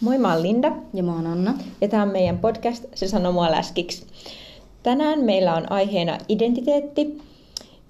[0.00, 0.72] Moi, mä oon Linda.
[0.94, 1.54] Ja mä oon Anna.
[1.80, 4.06] Ja tämä on meidän podcast Se sanoo mua läskiksi.
[4.82, 7.22] Tänään meillä on aiheena identiteetti.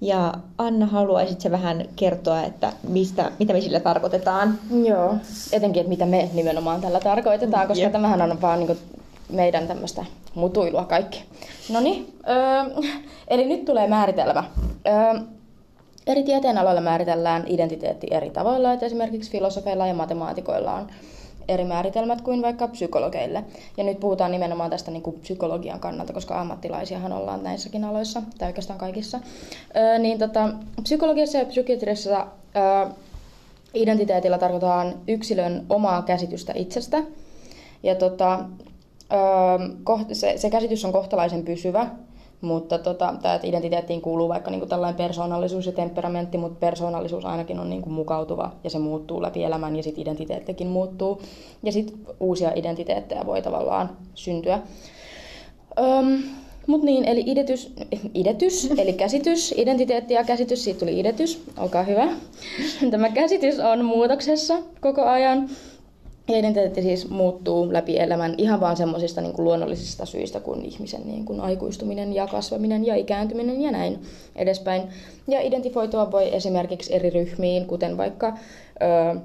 [0.01, 4.59] Ja Anna, haluaisit se vähän kertoa, että mistä, mitä me sillä tarkoitetaan?
[4.85, 5.15] Joo,
[5.51, 7.91] etenkin, että mitä me nimenomaan tällä tarkoitetaan, koska Jep.
[7.91, 8.77] tämähän on vaan niin
[9.29, 10.05] meidän tämmöistä
[10.35, 11.23] mutuilua kaikki.
[11.69, 12.83] No niin, öö,
[13.27, 14.43] eli nyt tulee määritelmä.
[14.87, 15.21] Öö,
[16.07, 20.87] eri tieteenaloilla määritellään identiteetti eri tavoilla, että esimerkiksi filosofeilla ja matemaatikoilla on
[21.47, 23.43] eri määritelmät kuin vaikka psykologeille.
[23.77, 28.47] Ja nyt puhutaan nimenomaan tästä niin kuin psykologian kannalta, koska ammattilaisiahan ollaan näissäkin aloissa, tai
[28.47, 29.19] oikeastaan kaikissa.
[29.75, 30.49] Öö, niin tota,
[30.83, 32.93] psykologiassa ja psykiatriassa öö,
[33.73, 37.03] identiteetillä tarkoitetaan yksilön omaa käsitystä itsestä.
[37.83, 38.39] Ja tota,
[39.13, 41.87] öö, se, se käsitys on kohtalaisen pysyvä,
[42.41, 47.69] mutta tota, tämä identiteettiin kuuluu vaikka niinku tällainen persoonallisuus ja temperamentti, mutta persoonallisuus ainakin on
[47.69, 51.21] niinku mukautuva ja se muuttuu läpi elämän ja sitten identiteettikin muuttuu.
[51.63, 54.59] Ja sitten uusia identiteettejä voi tavallaan syntyä.
[55.79, 56.23] Öm,
[56.67, 57.73] mutta niin, eli idetys,
[58.13, 62.07] idetys, eli käsitys, identiteetti ja käsitys, siitä tuli idetys, olkaa hyvä.
[62.91, 65.49] Tämä käsitys on muutoksessa koko ajan.
[66.39, 71.41] Identiteetti siis muuttuu läpi elämän ihan vaan semmoisista niin luonnollisista syistä kuin ihmisen niin kuin
[71.41, 73.99] aikuistuminen ja kasvaminen ja ikääntyminen ja näin
[74.35, 74.81] edespäin.
[75.27, 78.37] Ja identifoitua voi esimerkiksi eri ryhmiin, kuten vaikka
[78.81, 79.19] ö,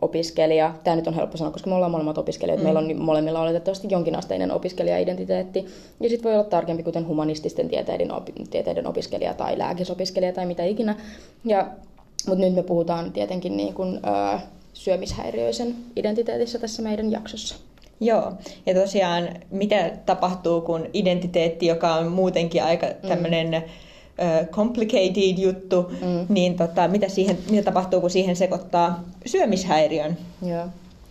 [0.00, 0.74] opiskelija.
[0.84, 2.58] Tämä nyt on helppo sanoa, koska me ollaan molemmat opiskelijat.
[2.58, 2.64] Mm.
[2.64, 5.66] Meillä on molemmilla oletettavasti jonkinasteinen opiskelijaidentiteetti.
[6.00, 10.64] Ja sitten voi olla tarkempi, kuten humanististen tieteiden, op- tieteiden opiskelija tai lääkisopiskelija tai mitä
[10.64, 10.96] ikinä.
[11.44, 11.66] Ja,
[12.28, 14.38] mutta nyt me puhutaan tietenkin niin kuin, ö,
[14.74, 17.56] syömishäiriöisen identiteetissä tässä meidän jaksossa.
[18.00, 18.32] Joo,
[18.66, 24.48] ja tosiaan mitä tapahtuu, kun identiteetti, joka on muutenkin aika tämmöinen mm.
[24.48, 26.26] complicated juttu, mm.
[26.28, 30.18] niin tota, mitä, siihen, mitä tapahtuu, kun siihen sekoittaa syömishäiriön?
[30.42, 30.66] Joo.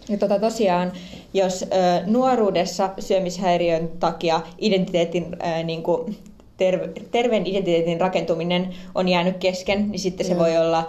[0.09, 0.91] Ja tota, tosiaan,
[1.33, 1.67] jos ö,
[2.05, 5.25] nuoruudessa syömishäiriön takia identiteetin
[5.59, 6.17] ö, niin kuin
[6.57, 10.39] terve, terveen identiteetin rakentuminen on jäänyt kesken, niin sitten se mm.
[10.39, 10.87] voi olla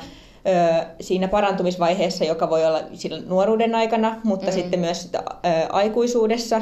[1.00, 4.52] siinä parantumisvaiheessa, joka voi olla silloin nuoruuden aikana, mutta mm.
[4.52, 5.22] sitten myös sitä,
[5.70, 6.60] aikuisuudessa.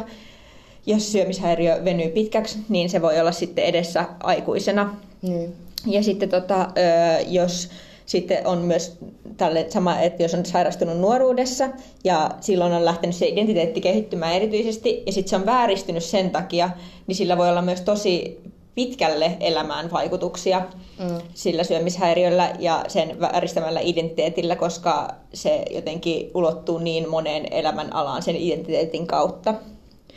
[0.87, 4.97] Jos syömishäiriö venyy pitkäksi, niin se voi olla sitten edessä aikuisena.
[5.23, 5.53] Mm.
[5.87, 6.69] Ja sitten tota,
[7.27, 7.69] jos
[8.07, 8.99] sitten on myös
[9.37, 11.69] tälle sama, että jos on sairastunut nuoruudessa
[12.05, 16.71] ja silloin on lähtenyt se identiteetti kehittymään erityisesti ja sitten se on vääristynyt sen takia,
[17.07, 18.41] niin sillä voi olla myös tosi
[18.75, 20.63] pitkälle elämään vaikutuksia
[20.99, 21.19] mm.
[21.35, 28.37] sillä syömishäiriöllä ja sen vääristämällä identiteetillä, koska se jotenkin ulottuu niin moneen elämän alaan sen
[28.37, 29.55] identiteetin kautta.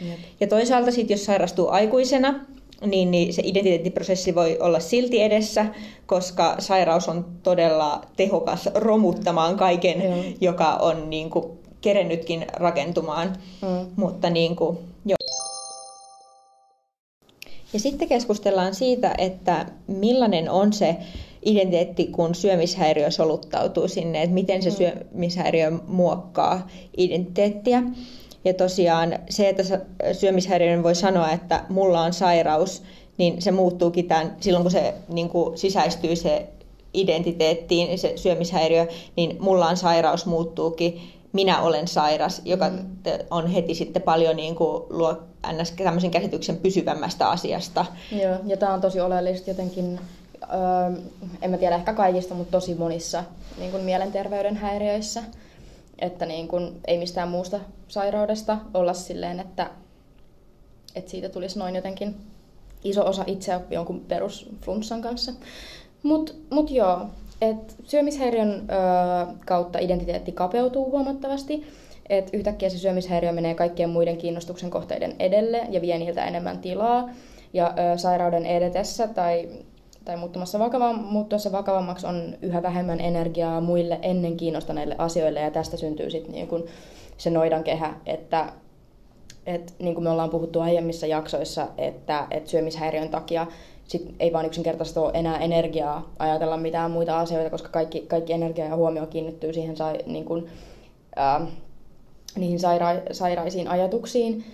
[0.01, 0.19] Jep.
[0.39, 2.45] Ja toisaalta sitten, jos sairastuu aikuisena,
[2.85, 5.65] niin, niin se identiteettiprosessi voi olla silti edessä,
[6.05, 10.33] koska sairaus on todella tehokas romuttamaan kaiken, mm.
[10.41, 11.45] joka on niin kuin,
[11.81, 13.35] kerennytkin rakentumaan.
[13.61, 13.87] Mm.
[13.95, 14.77] Mutta niin kuin.
[17.75, 20.95] Ja sitten keskustellaan siitä, että millainen on se
[21.45, 24.75] identiteetti, kun syömishäiriö soluttautuu sinne, että miten se mm.
[24.75, 27.83] syömishäiriö muokkaa identiteettiä.
[28.45, 29.63] Ja tosiaan se, että
[30.13, 32.83] syömishäiriön voi sanoa, että mulla on sairaus,
[33.17, 36.45] niin se muuttuukin tämän, silloin kun se niin kuin sisäistyy se
[36.93, 41.01] identiteettiin, se syömishäiriö, niin mulla on sairaus muuttuukin
[41.35, 42.71] minä olen sairas, joka
[43.29, 45.17] on heti sitten paljon niin kuin luo
[45.83, 47.85] tämmöisen käsityksen pysyvämmästä asiasta.
[48.11, 49.99] Joo, ja tämä on tosi oleellista jotenkin,
[50.43, 51.01] öö,
[51.41, 53.23] en mä tiedä ehkä kaikista, mutta tosi monissa
[53.57, 55.23] niin kuin mielenterveyden häiriöissä,
[55.99, 59.69] että niin kuin, ei mistään muusta sairaudesta olla silleen, että,
[60.95, 62.15] että siitä tulisi noin jotenkin
[62.83, 65.31] iso osa itseä jonkun perusflunssan kanssa.
[66.03, 67.05] Mutta mut joo,
[67.41, 71.67] et syömishäiriön ö, kautta identiteetti kapeutuu huomattavasti.
[72.09, 77.09] Et yhtäkkiä se syömishäiriö menee kaikkien muiden kiinnostuksen kohteiden edelle ja vie niiltä enemmän tilaa.
[77.53, 79.49] Ja ö, sairauden edetessä tai,
[80.05, 85.39] tai muuttumassa vakavaan, muuttuessa vakavammaksi on yhä vähemmän energiaa muille ennen kiinnostaneille asioille.
[85.39, 86.49] Ja tästä syntyy sitten niin
[87.17, 88.53] se noidan kehä, että
[89.45, 93.47] et, niin kuin me ollaan puhuttu aiemmissa jaksoissa, että, että syömishäiriön takia
[93.87, 98.65] sit ei vaan yksinkertaisesti ole enää energiaa ajatella mitään muita asioita, koska kaikki, kaikki energia
[98.65, 100.47] ja huomio kiinnittyy siihen sai, niin kuin,
[101.15, 101.47] ää,
[102.35, 104.45] niihin saira- sairaisiin ajatuksiin,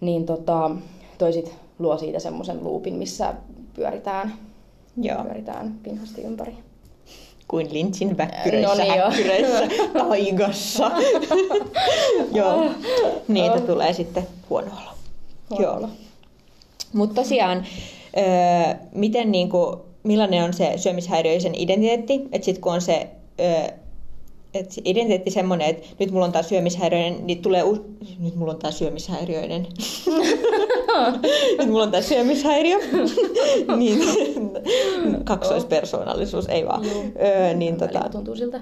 [0.00, 0.70] niin tota,
[1.18, 3.34] toi sit luo siitä semmoisen luupin, missä
[3.74, 4.34] pyöritään,
[4.96, 5.24] Joo.
[5.24, 6.54] pyöritään pinhasti ympäri.
[7.48, 10.90] Kuin Lynchin väkkyröissä, no niin taigassa.
[12.32, 12.70] Joo,
[13.28, 14.90] niitä tulee sitten huono olo.
[15.50, 15.88] Huono olo.
[16.92, 17.66] Mutta tosiaan,
[18.16, 23.08] öö, miten niin kuin, millainen on se syömishäiriöisen identiteetti, että sitten kun on se
[23.40, 23.80] öö,
[24.54, 27.86] et identiteetti semmoinen, että nyt mulla on tämä syömishäiriöinen, niin tulee u...
[28.18, 29.66] Nyt mulla on tämä syömishäiriöinen.
[31.58, 32.78] nyt mulla on tämä syömishäiriö.
[33.78, 34.00] niin,
[35.24, 36.84] kaksoispersoonallisuus, ei vaan.
[37.22, 38.08] Öö, niin, tota...
[38.12, 38.60] tuntuu siltä.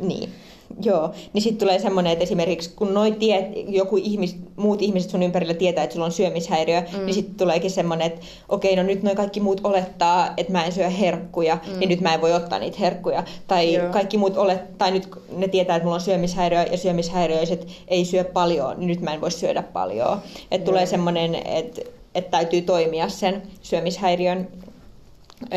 [0.00, 0.32] Niin.
[0.82, 5.22] Joo, niin sitten tulee semmoinen, että esimerkiksi kun noi tiet, joku ihmis, muut ihmiset sun
[5.22, 7.04] ympärillä tietää, että sulla on syömishäiriö, mm.
[7.04, 10.72] niin sitten tuleekin semmoinen, että okei, no nyt noi kaikki muut olettaa, että mä en
[10.72, 11.78] syö herkkuja, mm.
[11.78, 13.24] niin nyt mä en voi ottaa niitä herkkuja.
[13.46, 13.92] Tai Joo.
[13.92, 18.24] kaikki muut olet, tai nyt ne tietää, että mulla on syömishäiriö ja syömishäiriöiset ei syö
[18.24, 20.18] paljon, niin nyt mä en voi syödä paljon.
[20.50, 21.80] Että tulee semmoinen, että
[22.14, 24.48] että täytyy toimia sen syömishäiriön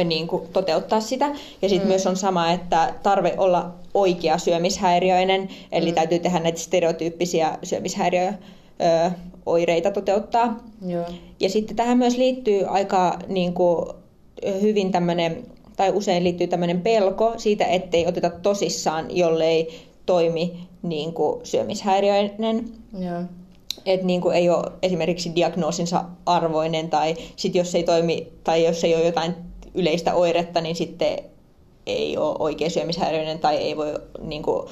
[0.04, 1.32] niin kuin toteuttaa sitä.
[1.62, 1.88] Ja sitten mm.
[1.88, 5.96] myös on sama, että tarve olla oikea syömishäiriöinen, eli mm.
[5.96, 10.58] täytyy tehdä näitä stereotyyppisiä syömishäiriöoireita toteuttaa.
[10.88, 11.06] Joo.
[11.40, 13.86] Ja sitten tähän myös liittyy aika niin kuin,
[14.62, 15.44] hyvin tämmöinen,
[15.78, 22.70] tai usein liittyy tämmöinen pelko siitä, ettei oteta tosissaan, jollei toimi niin kuin syömishäiriöinen.
[23.00, 23.22] Joo.
[23.86, 28.84] Että niin kuin ei ole esimerkiksi diagnoosinsa arvoinen tai sit jos ei toimi tai jos
[28.84, 29.36] ei ole jotain
[29.80, 31.18] yleistä oiretta, niin sitten
[31.86, 34.68] ei ole oikea syömishäiriöinen tai ei voi niin kuin,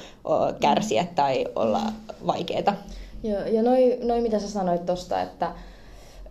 [0.60, 1.80] kärsiä tai olla
[2.26, 2.74] vaikeaa.
[3.22, 5.52] Joo, ja noi, noi mitä sä sanoit tuosta, että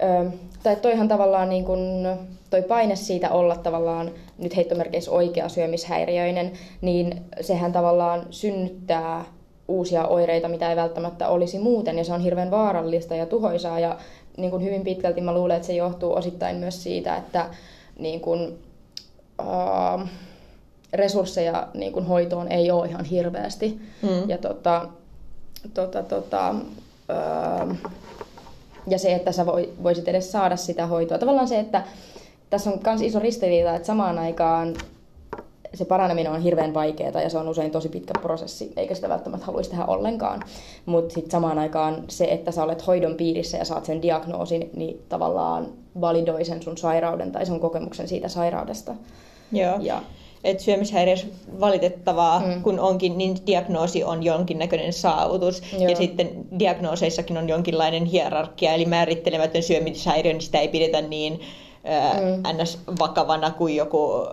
[0.03, 0.31] ö,
[0.63, 2.07] tai toihan tavallaan niin kun,
[2.49, 6.51] toi paine siitä olla tavallaan nyt heittomerkeissä oikea syömishäiriöinen,
[6.81, 9.25] niin sehän tavallaan synnyttää
[9.67, 13.97] uusia oireita, mitä ei välttämättä olisi muuten, ja se on hirveän vaarallista ja tuhoisaa, ja
[14.37, 17.49] niin kuin hyvin pitkälti mä luulen, että se johtuu osittain myös siitä, että
[17.99, 18.59] niin kuin,
[19.39, 20.09] äh,
[20.93, 23.81] resursseja niin kuin hoitoon ei ole ihan hirveästi.
[24.01, 24.29] Mm.
[24.29, 24.87] Ja, tota,
[25.73, 27.77] tota, tota, äh,
[28.87, 29.45] ja se, että sä
[29.83, 31.17] voisit edes saada sitä hoitoa.
[31.17, 31.83] Tavallaan se, että
[32.49, 34.75] tässä on myös iso ristiriita, että samaan aikaan
[35.77, 39.45] se paraneminen on hirveän vaikeaa ja se on usein tosi pitkä prosessi, eikä sitä välttämättä
[39.45, 40.43] haluaisi tehdä ollenkaan.
[40.85, 45.01] Mutta sitten samaan aikaan se, että sä olet hoidon piirissä ja saat sen diagnoosin, niin
[45.09, 45.67] tavallaan
[46.01, 48.95] validoi sen sun sairauden tai sun kokemuksen siitä sairaudesta.
[49.51, 49.77] Joo.
[49.79, 50.01] Ja
[50.43, 51.27] että syömishäiriössä
[51.59, 52.63] valitettavaa, mm.
[52.63, 55.61] kun onkin, niin diagnoosi on jonkinnäköinen saavutus.
[55.73, 55.89] Joo.
[55.89, 61.39] Ja sitten diagnooseissakin on jonkinlainen hierarkia, eli määrittelemätön syömishäiriö, niin sitä ei pidetä niin
[61.83, 62.61] mm.
[62.63, 62.79] ns.
[62.99, 64.27] vakavana kuin joku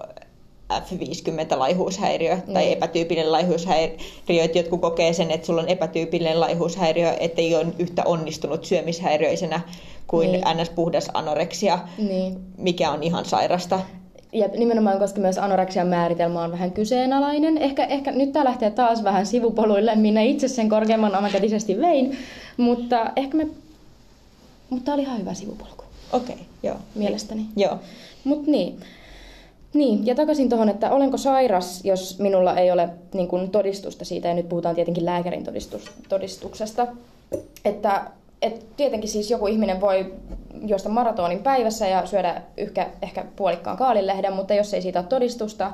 [0.72, 2.52] F50-laihuushäiriö mm.
[2.52, 7.66] tai epätyypillinen laihuushäiriö, että jotkut kokee sen, että sulla on epätyypillinen laihuushäiriö, että ei ole
[7.78, 9.60] yhtä onnistunut syömishäiriöisenä
[10.06, 10.44] kuin niin.
[10.44, 12.36] ns-puhdas anoreksia, niin.
[12.58, 13.80] mikä on ihan sairasta.
[14.32, 17.58] Ja nimenomaan, koska myös anoreksian määritelmä on vähän kyseenalainen.
[17.58, 22.18] Ehkä, ehkä nyt tämä lähtee taas vähän sivupoluille, minne itse sen korkeamman ammatillisesti vein,
[22.56, 23.46] mutta ehkä me...
[24.70, 25.84] Mutta tämä oli ihan hyvä sivupolku.
[26.12, 26.76] Okei, okay, joo.
[26.94, 27.46] Mielestäni.
[27.56, 27.78] Joo.
[28.24, 28.80] Mutta niin.
[28.80, 28.86] Niin,
[30.04, 34.34] ja takaisin tuohon, että olenko sairas, jos minulla ei ole niin kun, todistusta siitä, ja
[34.34, 36.86] nyt puhutaan tietenkin lääkärin todistus, todistuksesta,
[37.64, 38.10] että
[38.42, 40.14] et tietenkin siis joku ihminen voi
[40.66, 45.72] juosta maratonin päivässä ja syödä yhkä, ehkä puolikkaan kaalilehden, mutta jos ei siitä ole todistusta,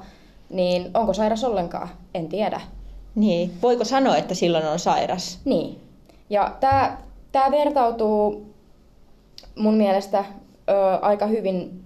[0.50, 1.88] niin onko sairas ollenkaan?
[2.14, 2.61] En tiedä.
[3.14, 5.38] Niin, voiko sanoa, että silloin on sairas?
[5.44, 5.79] Niin.
[6.31, 6.56] Ja
[7.32, 8.47] tämä vertautuu
[9.56, 10.25] mun mielestä
[10.69, 11.80] ö, aika hyvin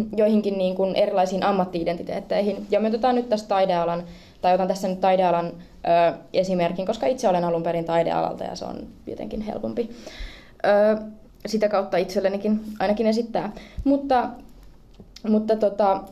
[0.16, 2.66] joihinkin niin kuin erilaisiin ammattiidentiteetteihin.
[2.70, 4.04] Ja me otetaan nyt tästä taidealan,
[4.40, 8.64] tai otan tässä nyt taidealan ö, esimerkin, koska itse olen alun perin taidealalta ja se
[8.64, 9.90] on jotenkin helpompi
[10.66, 11.02] ö,
[11.46, 13.52] sitä kautta itsellenikin ainakin esittää.
[13.84, 14.28] Mutta,
[15.28, 16.02] mutta tota,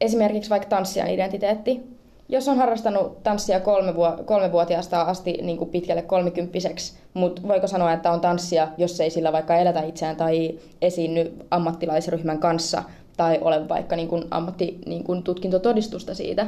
[0.00, 1.99] esimerkiksi vaikka tanssijan identiteetti,
[2.30, 3.94] jos on harrastanut tanssia kolme
[4.24, 9.32] kolmevuotiaasta asti niin kuin pitkälle kolmikymppiseksi, mutta voiko sanoa, että on tanssia, jos ei sillä
[9.32, 12.82] vaikka elätä itseään tai esiinny ammattilaisryhmän kanssa
[13.16, 16.46] tai ole vaikka niin kuin ammatti, niin kuin tutkintotodistusta siitä.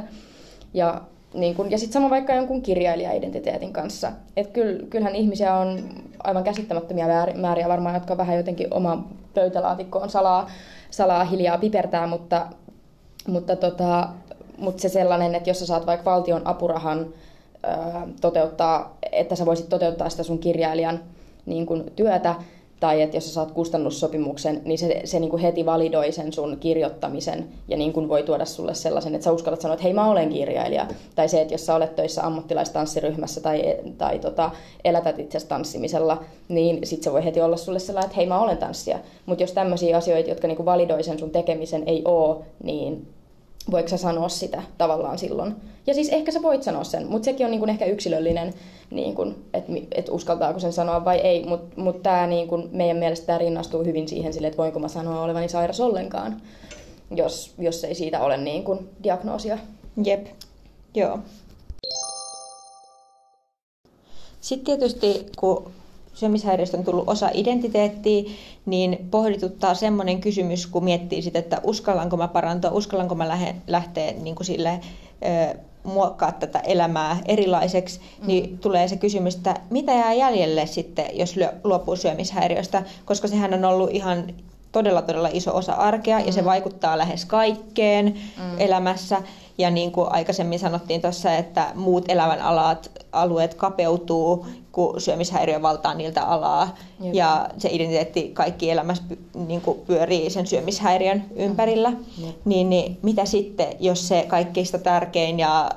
[0.73, 1.01] Ja,
[1.33, 4.11] niin kuin, ja sitten sama vaikka jonkun kirjailija-identiteetin kanssa.
[4.37, 5.79] Et kyll, kyllähän ihmisiä on
[6.23, 10.49] aivan käsittämättömiä määriä varmaan, jotka vähän jotenkin oma pöytälaatikkoon salaa,
[10.91, 12.47] salaa hiljaa pipertää, mutta,
[13.27, 14.09] mutta tota,
[14.63, 17.07] mutta se sellainen, että jos sä saat vaikka valtion apurahan
[17.63, 20.99] ää, toteuttaa, että sä voisit toteuttaa sitä sun kirjailijan
[21.45, 22.35] niin kun, työtä,
[22.79, 27.45] tai että jos sä saat kustannussopimuksen, niin se, se niin heti validoi sen sun kirjoittamisen
[27.67, 30.87] ja niin voi tuoda sulle sellaisen, että sä uskallat sanoa, että hei mä olen kirjailija.
[31.15, 34.51] Tai se, että jos sä olet töissä ammattilaistanssiryhmässä tai, tai tota,
[34.83, 38.57] elätät itse tanssimisella, niin sit se voi heti olla sulle sellainen, että hei mä olen
[38.57, 38.99] tanssija.
[39.25, 43.07] Mutta jos tämmöisiä asioita, jotka niin validoi sen sun tekemisen, ei ole, niin
[43.71, 45.55] voiko sä sanoa sitä tavallaan silloin.
[45.87, 48.53] Ja siis ehkä sä voit sanoa sen, mutta sekin on niin kuin ehkä yksilöllinen,
[48.91, 51.45] niin kuin, että et uskaltaako sen sanoa vai ei.
[51.45, 54.87] Mutta mut tämä niin kuin, meidän mielestä tämä rinnastuu hyvin siihen sille, että voinko mä
[54.87, 56.41] sanoa olevani sairas ollenkaan,
[57.15, 59.57] jos, jos ei siitä ole niin kuin diagnoosia.
[60.05, 60.27] Jep,
[60.95, 61.19] joo.
[64.41, 65.71] Sitten tietysti, kun
[66.13, 68.23] syömishäiriöstä on tullut osa identiteettiä,
[68.65, 74.11] niin pohdituttaa semmoinen kysymys, kun miettii sitä, että uskallanko mä parantua, uskallanko mä lähe, lähteä
[74.11, 74.79] niin kuin sille,
[75.51, 78.27] ö, muokkaa tätä elämää erilaiseksi, mm.
[78.27, 83.65] niin tulee se kysymys, että mitä jää jäljelle sitten, jos luopuu syömishäiriöstä, koska sehän on
[83.65, 84.33] ollut ihan
[84.71, 86.25] todella todella iso osa arkea mm.
[86.25, 86.45] ja se mm.
[86.45, 88.59] vaikuttaa lähes kaikkeen mm.
[88.59, 89.21] elämässä.
[89.57, 95.93] Ja niin kuin aikaisemmin sanottiin tuossa, että muut elämän alat, alueet kapeutuu, kun syömishäiriö valtaa
[95.93, 96.75] niiltä alaa.
[96.99, 97.13] Jep.
[97.13, 99.03] Ja se identiteetti kaikki elämässä
[99.47, 101.93] niin kuin pyörii sen syömishäiriön ympärillä.
[102.45, 105.69] Niin, niin mitä sitten, jos se kaikkeista tärkein ja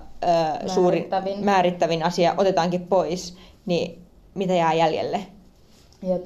[0.64, 1.06] ö, suurin
[1.40, 3.99] määrittävin asia otetaankin pois, niin
[4.35, 5.26] mitä jää jäljelle?
[6.02, 6.25] Jep.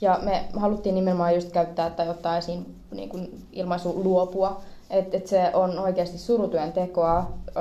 [0.00, 5.26] Ja me haluttiin nimenomaan just käyttää tai ottaa esiin niin kuin ilmaisu luopua, että et
[5.26, 7.52] se on oikeasti surutyön tekoa, ö,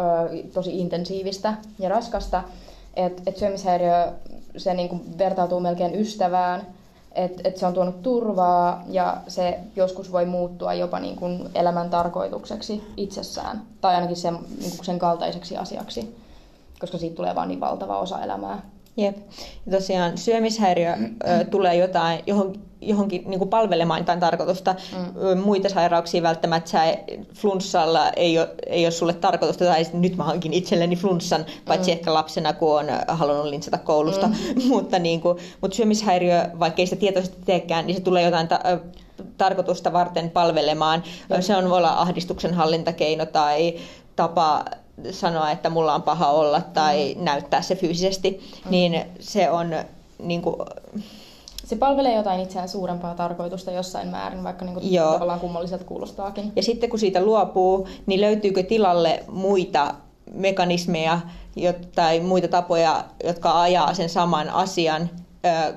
[0.53, 2.43] tosi intensiivistä ja raskasta.
[2.95, 4.11] Että et syömishäiriö,
[4.57, 6.67] se niin kuin vertautuu melkein ystävään,
[7.15, 11.89] että et se on tuonut turvaa ja se joskus voi muuttua jopa niin kuin elämän
[11.89, 13.61] tarkoitukseksi itsessään.
[13.81, 16.15] Tai ainakin sen, niin kuin sen kaltaiseksi asiaksi,
[16.79, 18.61] koska siitä tulee vaan niin valtava osa elämää.
[18.97, 19.17] Jep.
[19.65, 24.75] Ja tosiaan syömishäiriö ö, tulee jotain, johon, johonkin niin kuin palvelemaan jotain tarkoitusta.
[24.95, 25.39] Mm.
[25.39, 26.97] Muita sairauksia välttämättä sä,
[27.33, 31.97] flunssalla ei ole, ei ole sulle tarkoitusta, tai nyt mä hankin itselleni flunssan, paitsi mm.
[31.97, 34.27] ehkä lapsena, kun on halunnut lintsata koulusta.
[34.27, 34.35] Mm.
[34.73, 38.79] mutta, niin kuin, mutta syömishäiriö, vaikka ei sitä tietoisesti teekään, niin se tulee jotain ta-
[39.37, 41.03] tarkoitusta varten palvelemaan.
[41.29, 41.41] Mm.
[41.41, 43.73] Se on voi olla ahdistuksen hallintakeino tai
[44.15, 44.65] tapa
[45.11, 47.23] sanoa, että mulla on paha olla tai mm.
[47.23, 48.29] näyttää se fyysisesti,
[48.65, 48.71] mm.
[48.71, 49.75] niin se on
[50.19, 50.55] niin kuin,
[51.65, 56.51] se palvelee jotain itseään suurempaa tarkoitusta jossain määrin, vaikka niin kuin tavallaan kummalliselta kuulostaakin.
[56.55, 59.93] Ja sitten kun siitä luopuu, niin löytyykö tilalle muita
[60.33, 61.19] mekanismeja
[61.95, 65.09] tai muita tapoja, jotka ajaa sen saman asian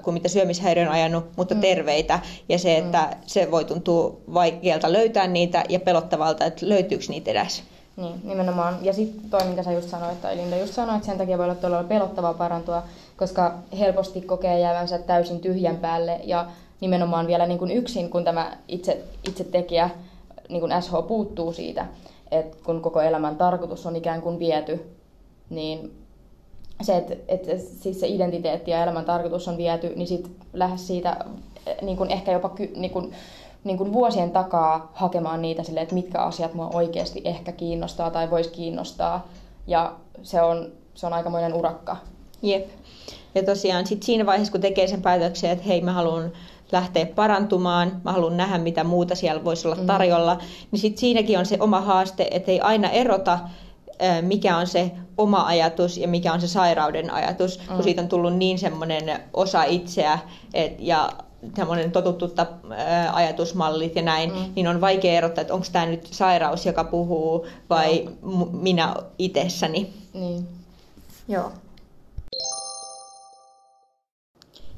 [0.02, 1.60] kuin mitä syömishäiriö on ajanut, mutta mm.
[1.60, 2.20] terveitä.
[2.48, 3.16] Ja se, että mm.
[3.26, 7.62] se voi tuntua vaikealta löytää niitä ja pelottavalta, että löytyykö niitä edes.
[7.98, 8.78] Niin, nimenomaan.
[8.82, 11.44] Ja sitten toi, mitä sä just sanoit, tai Linda just sanoi, että sen takia voi
[11.44, 12.82] olla todella pelottavaa parantua,
[13.16, 16.46] koska helposti kokee jäävänsä täysin tyhjän päälle ja
[16.80, 19.90] nimenomaan vielä niin kuin yksin, kun tämä itse, itse tekijä,
[20.48, 21.86] niin kuin SH puuttuu siitä,
[22.30, 24.80] että kun koko elämän tarkoitus on ikään kuin viety,
[25.50, 25.92] niin
[26.82, 31.16] se, että, että siis se identiteetti ja elämän tarkoitus on viety, niin sitten lähes siitä
[31.82, 33.12] niin kuin ehkä jopa niin kuin
[33.64, 38.30] niin kuin vuosien takaa hakemaan niitä sille, että mitkä asiat mua oikeasti ehkä kiinnostaa tai
[38.30, 39.26] voisi kiinnostaa.
[39.66, 41.96] Ja se on, se on aikamoinen urakka.
[42.42, 42.68] Jep.
[43.34, 46.32] Ja tosiaan sit siinä vaiheessa, kun tekee sen päätöksen, että hei mä haluan
[46.72, 49.86] lähteä parantumaan, mä haluan nähdä mitä muuta siellä voisi olla mm.
[49.86, 50.40] tarjolla, mm.
[50.70, 53.38] niin sit siinäkin on se oma haaste, että ei aina erota,
[54.22, 57.74] mikä on se oma ajatus ja mikä on se sairauden ajatus, mm.
[57.74, 60.18] kun siitä on tullut niin semmoinen osa itseä
[60.54, 61.10] et, ja
[61.56, 62.30] semmoinen totuttu
[63.12, 64.52] ajatusmallit ja näin, mm.
[64.56, 68.48] niin on vaikea erottaa, että onko tämä nyt sairaus, joka puhuu, vai no.
[68.52, 69.92] minä itsessäni.
[70.14, 70.46] Niin.
[71.28, 71.52] Joo.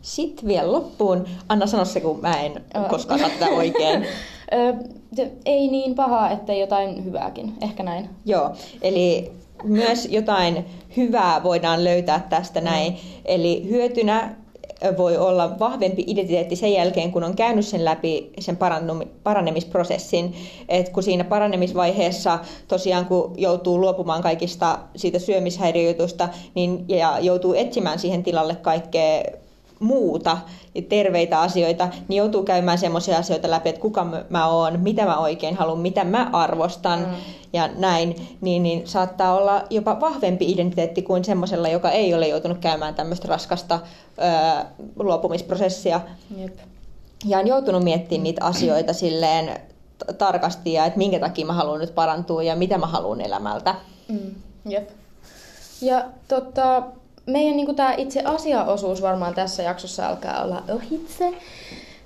[0.02, 1.28] Sitten vielä loppuun.
[1.48, 4.06] Anna sano se, kun mä en koskaan saa tätä oikein.
[5.44, 7.54] ei niin pahaa, ettei jotain hyvääkin.
[7.60, 8.10] Ehkä näin.
[8.24, 8.52] Joo,
[8.82, 9.32] eli
[9.64, 10.64] myös jotain
[10.96, 12.92] hyvää voidaan löytää tästä näin.
[12.92, 12.98] Mm.
[13.24, 14.34] Eli hyötynä
[14.96, 18.58] voi olla vahvempi identiteetti sen jälkeen, kun on käynyt sen läpi sen
[19.22, 20.34] paranemisprosessin.
[20.68, 27.98] Et kun siinä paranemisvaiheessa tosiaan kun joutuu luopumaan kaikista siitä syömishäiriöjutusta niin, ja joutuu etsimään
[27.98, 29.22] siihen tilalle kaikkea
[29.80, 30.38] muuta,
[30.88, 35.56] terveitä asioita, niin joutuu käymään semmoisia asioita läpi, että kuka mä oon, mitä mä oikein
[35.56, 37.14] haluan, mitä mä arvostan mm.
[37.52, 42.58] ja näin, niin, niin saattaa olla jopa vahvempi identiteetti kuin semmoisella, joka ei ole joutunut
[42.58, 43.80] käymään tämmöistä raskasta
[44.18, 44.64] ö,
[44.98, 46.00] luopumisprosessia.
[46.36, 46.58] Jep.
[47.24, 49.60] Ja on joutunut miettimään niitä asioita silleen
[50.18, 53.74] tarkasti ja että minkä takia mä haluan nyt parantua ja mitä mä haluan elämältä.
[54.08, 54.34] Mm.
[54.68, 54.88] Jep.
[55.82, 56.82] Ja tota,
[57.26, 61.32] meidän niin tämä itse asiaosuus varmaan tässä jaksossa alkaa olla ohitse.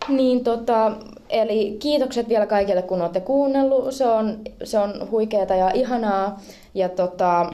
[0.08, 0.92] Niin tota,
[1.30, 3.94] eli kiitokset vielä kaikille, kun olette kuunnellut.
[3.94, 6.40] Se on, se on huikeeta ja ihanaa.
[6.74, 7.52] Ja tota,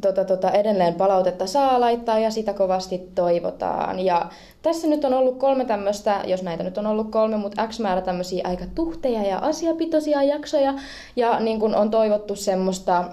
[0.00, 4.00] tota, tota, edelleen palautetta saa laittaa ja sitä kovasti toivotaan.
[4.00, 4.26] Ja
[4.62, 8.00] tässä nyt on ollut kolme tämmöistä, jos näitä nyt on ollut kolme, mutta X määrä
[8.00, 10.74] tämmöisiä aika tuhteja ja asiapitoisia jaksoja.
[11.16, 13.04] Ja niin kun on toivottu semmoista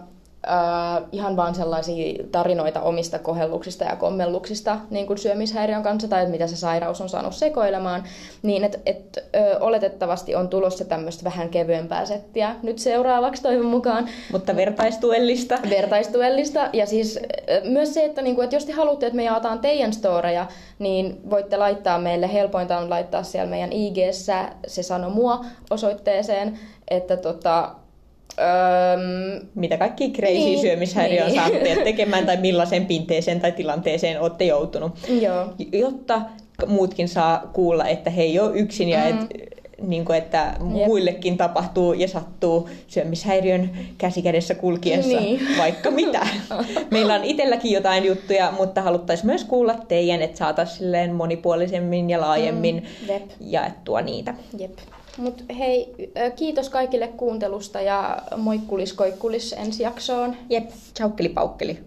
[0.49, 6.31] äh, ihan vaan sellaisia tarinoita omista kohelluksista ja kommelluksista niin kuin syömishäiriön kanssa tai että
[6.31, 8.03] mitä se sairaus on saanut sekoilemaan,
[8.43, 14.09] niin että et, ö, oletettavasti on tulossa tämmöistä vähän kevyempää settiä nyt seuraavaksi toivon mukaan.
[14.31, 15.59] Mutta vertaistuellista.
[15.69, 17.19] Vertaistuellista ja siis
[17.63, 20.47] myös se, että, niinku, että jos te haluatte, että me jaataan teidän storeja,
[20.79, 23.97] niin voitte laittaa meille, helpointa on laittaa siellä meidän ig
[24.67, 27.75] se sano mua osoitteeseen, että tota,
[28.39, 31.35] Öm, mitä kaikki crazy niin, syömishäiriö niin.
[31.35, 34.91] saatte tekemään tai millaiseen pinteeseen tai tilanteeseen olette joutunut.
[35.21, 35.53] Joo.
[35.71, 36.21] Jotta
[36.67, 39.09] muutkin saa kuulla, että he ei ole yksin ja mm.
[39.09, 39.47] et,
[39.81, 40.87] niin kuin, että Jep.
[40.87, 45.41] muillekin tapahtuu ja sattuu syömishäiriön käsikädessä kulkiessa niin.
[45.57, 46.27] vaikka mitä.
[46.91, 52.75] Meillä on itselläkin jotain juttuja, mutta haluttaisiin myös kuulla teidän, että saataisiin monipuolisemmin ja laajemmin
[52.75, 53.13] mm.
[53.13, 53.23] Jep.
[53.39, 54.33] jaettua niitä.
[54.57, 54.71] Jep.
[55.17, 55.95] Mut hei,
[56.35, 60.35] kiitos kaikille kuuntelusta ja moikkulis koikkulis ensi jaksoon.
[60.49, 60.69] Jep,
[61.29, 61.79] paukkeli.